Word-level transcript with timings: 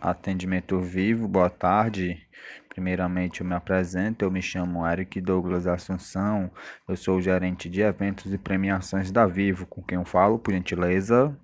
Atendimento 0.00 0.80
Vivo, 0.80 1.28
boa 1.28 1.50
tarde. 1.50 2.26
Primeiramente, 2.70 3.42
eu 3.42 3.46
me 3.46 3.54
apresento. 3.54 4.24
Eu 4.24 4.30
me 4.30 4.40
chamo 4.40 4.86
Eric 4.86 5.20
Douglas 5.20 5.66
Assunção. 5.66 6.50
Eu 6.88 6.96
sou 6.96 7.18
o 7.18 7.20
gerente 7.20 7.68
de 7.68 7.82
eventos 7.82 8.32
e 8.32 8.38
premiações 8.38 9.10
da 9.12 9.26
Vivo. 9.26 9.66
Com 9.66 9.82
quem 9.82 9.98
eu 9.98 10.04
falo, 10.06 10.38
por 10.38 10.54
gentileza? 10.54 11.36